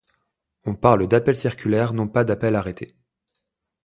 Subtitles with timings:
[0.65, 2.97] On parle d'appel circulaire non pas d'appel arrêté.